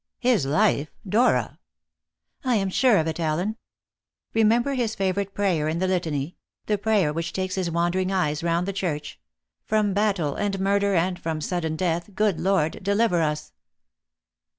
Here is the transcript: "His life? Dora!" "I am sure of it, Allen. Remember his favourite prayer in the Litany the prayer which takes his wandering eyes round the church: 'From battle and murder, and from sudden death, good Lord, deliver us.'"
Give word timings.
"His 0.17 0.47
life? 0.47 0.89
Dora!" 1.07 1.59
"I 2.43 2.55
am 2.55 2.71
sure 2.71 2.97
of 2.97 3.05
it, 3.05 3.19
Allen. 3.19 3.55
Remember 4.33 4.73
his 4.73 4.95
favourite 4.95 5.35
prayer 5.35 5.67
in 5.69 5.77
the 5.77 5.87
Litany 5.87 6.37
the 6.65 6.79
prayer 6.79 7.13
which 7.13 7.33
takes 7.33 7.53
his 7.53 7.69
wandering 7.69 8.11
eyes 8.11 8.41
round 8.41 8.67
the 8.67 8.73
church: 8.73 9.19
'From 9.63 9.93
battle 9.93 10.33
and 10.33 10.59
murder, 10.59 10.95
and 10.95 11.19
from 11.19 11.39
sudden 11.39 11.75
death, 11.75 12.15
good 12.15 12.39
Lord, 12.39 12.81
deliver 12.81 13.21
us.'" 13.21 13.53